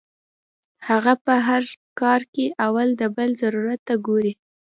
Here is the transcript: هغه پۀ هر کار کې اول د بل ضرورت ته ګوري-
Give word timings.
هغه 0.87 1.13
پۀ 1.23 1.33
هر 1.47 1.63
کار 2.01 2.21
کې 2.33 2.45
اول 2.65 2.87
د 3.01 3.03
بل 3.15 3.29
ضرورت 3.41 3.79
ته 3.87 3.95
ګوري- 4.05 4.33